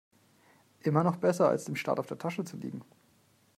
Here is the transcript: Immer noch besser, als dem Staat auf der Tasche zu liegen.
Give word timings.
Immer 0.79 1.03
noch 1.03 1.17
besser, 1.17 1.47
als 1.49 1.65
dem 1.65 1.75
Staat 1.75 1.99
auf 1.99 2.07
der 2.07 2.17
Tasche 2.17 2.43
zu 2.43 2.57
liegen. 2.57 2.81